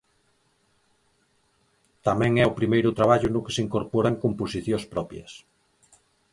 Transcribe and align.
Tamén 2.05 2.31
é 2.43 2.45
o 2.47 2.57
primeiro 2.59 2.95
traballo 2.99 3.27
no 3.31 3.43
que 3.45 3.53
se 3.55 3.63
incorporan 3.67 4.19
composicións 4.23 4.83
propias. 4.93 5.31